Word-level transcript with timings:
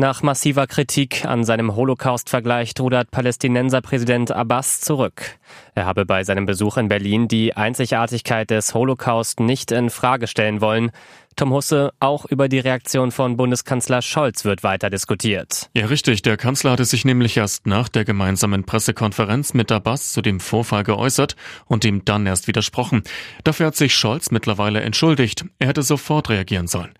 Nach 0.00 0.22
massiver 0.22 0.68
Kritik 0.68 1.24
an 1.24 1.42
seinem 1.42 1.74
Holocaust-Vergleich 1.74 2.72
rudert 2.78 3.10
Palästinenser-Präsident 3.10 4.30
Abbas 4.30 4.80
zurück. 4.80 5.40
Er 5.74 5.86
habe 5.86 6.06
bei 6.06 6.22
seinem 6.22 6.46
Besuch 6.46 6.76
in 6.76 6.86
Berlin 6.86 7.26
die 7.26 7.56
Einzigartigkeit 7.56 8.48
des 8.48 8.74
Holocaust 8.74 9.40
nicht 9.40 9.72
in 9.72 9.90
Frage 9.90 10.28
stellen 10.28 10.60
wollen. 10.60 10.92
Tom 11.34 11.52
Husse, 11.52 11.92
auch 11.98 12.26
über 12.26 12.48
die 12.48 12.60
Reaktion 12.60 13.10
von 13.10 13.36
Bundeskanzler 13.36 14.00
Scholz 14.00 14.44
wird 14.44 14.62
weiter 14.62 14.88
diskutiert. 14.88 15.68
Ja, 15.74 15.86
richtig. 15.86 16.22
Der 16.22 16.36
Kanzler 16.36 16.70
hatte 16.70 16.84
sich 16.84 17.04
nämlich 17.04 17.36
erst 17.36 17.66
nach 17.66 17.88
der 17.88 18.04
gemeinsamen 18.04 18.62
Pressekonferenz 18.62 19.52
mit 19.52 19.72
Abbas 19.72 20.12
zu 20.12 20.22
dem 20.22 20.38
Vorfall 20.38 20.84
geäußert 20.84 21.34
und 21.66 21.84
ihm 21.84 22.04
dann 22.04 22.24
erst 22.24 22.46
widersprochen. 22.46 23.02
Dafür 23.42 23.66
hat 23.66 23.74
sich 23.74 23.96
Scholz 23.96 24.30
mittlerweile 24.30 24.80
entschuldigt. 24.80 25.44
Er 25.58 25.66
hätte 25.66 25.82
sofort 25.82 26.28
reagieren 26.28 26.68
sollen. 26.68 26.94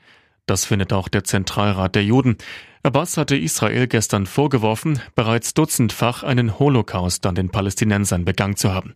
Das 0.49 0.65
findet 0.65 0.95
auch 0.95 1.09
der 1.09 1.25
Zentralrat 1.25 1.95
der 1.95 2.05
Juden. 2.05 2.39
Abbas 2.83 3.19
hatte 3.19 3.37
Israel 3.37 3.87
gestern 3.87 4.25
vorgeworfen, 4.25 4.99
bereits 5.15 5.53
dutzendfach 5.53 6.23
einen 6.23 6.59
Holocaust 6.59 7.27
an 7.27 7.35
den 7.35 7.51
Palästinensern 7.51 8.25
begangen 8.25 8.57
zu 8.57 8.73
haben. 8.73 8.95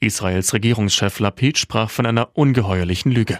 Israels 0.00 0.52
Regierungschef 0.52 1.20
Lapid 1.20 1.56
sprach 1.56 1.88
von 1.88 2.04
einer 2.04 2.36
ungeheuerlichen 2.36 3.12
Lüge. 3.12 3.38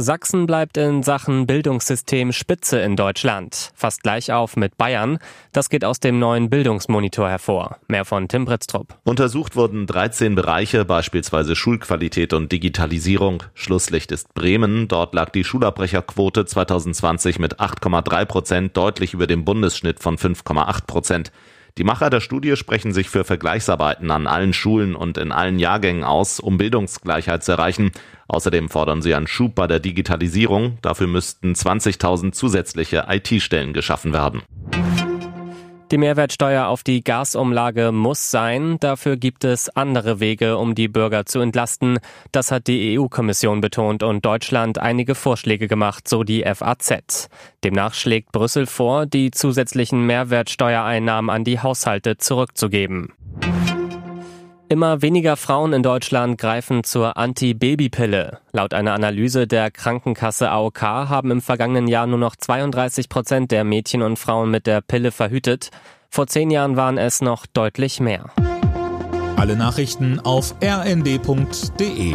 Sachsen 0.00 0.46
bleibt 0.46 0.76
in 0.76 1.02
Sachen 1.02 1.46
Bildungssystem 1.46 2.32
Spitze 2.32 2.80
in 2.80 2.96
Deutschland. 2.96 3.70
Fast 3.74 4.02
gleich 4.02 4.32
auf 4.32 4.56
mit 4.56 4.76
Bayern. 4.76 5.18
Das 5.52 5.68
geht 5.68 5.84
aus 5.84 6.00
dem 6.00 6.18
neuen 6.18 6.50
Bildungsmonitor 6.50 7.28
hervor. 7.28 7.78
Mehr 7.88 8.04
von 8.04 8.28
Tim 8.28 8.44
Britztrup. 8.44 8.98
Untersucht 9.04 9.56
wurden 9.56 9.86
13 9.86 10.34
Bereiche, 10.34 10.84
beispielsweise 10.84 11.56
Schulqualität 11.56 12.32
und 12.32 12.52
Digitalisierung. 12.52 13.42
Schlusslicht 13.54 14.12
ist 14.12 14.34
Bremen. 14.34 14.88
Dort 14.88 15.14
lag 15.14 15.30
die 15.30 15.44
Schulabbrecherquote 15.44 16.46
2020 16.46 17.38
mit 17.38 17.60
8,3 17.60 18.24
Prozent 18.24 18.76
deutlich 18.76 19.14
über 19.14 19.26
dem 19.26 19.44
Bundesschnitt 19.44 20.00
von 20.00 20.16
5,8 20.16 20.86
Prozent. 20.86 21.32
Die 21.78 21.84
Macher 21.84 22.10
der 22.10 22.20
Studie 22.20 22.56
sprechen 22.56 22.92
sich 22.92 23.08
für 23.08 23.24
Vergleichsarbeiten 23.24 24.10
an 24.10 24.26
allen 24.26 24.52
Schulen 24.52 24.94
und 24.94 25.18
in 25.18 25.32
allen 25.32 25.58
Jahrgängen 25.58 26.04
aus, 26.04 26.40
um 26.40 26.58
Bildungsgleichheit 26.58 27.44
zu 27.44 27.52
erreichen. 27.52 27.92
Außerdem 28.28 28.68
fordern 28.68 29.02
sie 29.02 29.14
einen 29.14 29.26
Schub 29.26 29.54
bei 29.54 29.66
der 29.66 29.80
Digitalisierung. 29.80 30.78
Dafür 30.82 31.06
müssten 31.06 31.52
20.000 31.52 32.32
zusätzliche 32.32 33.06
IT-Stellen 33.08 33.72
geschaffen 33.72 34.12
werden. 34.12 34.42
Die 35.90 35.98
Mehrwertsteuer 35.98 36.68
auf 36.68 36.84
die 36.84 37.02
Gasumlage 37.02 37.90
muss 37.90 38.30
sein. 38.30 38.76
Dafür 38.78 39.16
gibt 39.16 39.42
es 39.42 39.68
andere 39.70 40.20
Wege, 40.20 40.56
um 40.56 40.76
die 40.76 40.86
Bürger 40.86 41.26
zu 41.26 41.40
entlasten. 41.40 41.98
Das 42.30 42.52
hat 42.52 42.68
die 42.68 42.96
EU-Kommission 42.96 43.60
betont 43.60 44.04
und 44.04 44.24
Deutschland 44.24 44.78
einige 44.78 45.16
Vorschläge 45.16 45.66
gemacht, 45.66 46.06
so 46.06 46.22
die 46.22 46.44
FAZ. 46.44 47.28
Demnach 47.64 47.94
schlägt 47.94 48.30
Brüssel 48.30 48.66
vor, 48.66 49.06
die 49.06 49.32
zusätzlichen 49.32 50.06
Mehrwertsteuereinnahmen 50.06 51.28
an 51.28 51.42
die 51.42 51.58
Haushalte 51.58 52.18
zurückzugeben. 52.18 53.12
Immer 54.72 55.02
weniger 55.02 55.36
Frauen 55.36 55.72
in 55.72 55.82
Deutschland 55.82 56.38
greifen 56.38 56.84
zur 56.84 57.16
Anti-Baby-Pille. 57.16 58.38
Laut 58.52 58.72
einer 58.72 58.94
Analyse 58.94 59.48
der 59.48 59.72
Krankenkasse 59.72 60.48
AOK 60.48 60.80
haben 60.80 61.32
im 61.32 61.40
vergangenen 61.40 61.88
Jahr 61.88 62.06
nur 62.06 62.20
noch 62.20 62.36
32 62.36 63.08
Prozent 63.08 63.50
der 63.50 63.64
Mädchen 63.64 64.00
und 64.00 64.16
Frauen 64.16 64.48
mit 64.48 64.68
der 64.68 64.80
Pille 64.80 65.10
verhütet. 65.10 65.70
Vor 66.08 66.28
zehn 66.28 66.52
Jahren 66.52 66.76
waren 66.76 66.98
es 66.98 67.20
noch 67.20 67.46
deutlich 67.46 67.98
mehr. 67.98 68.26
Alle 69.34 69.56
Nachrichten 69.56 70.20
auf 70.20 70.54
rnd.de 70.62 72.14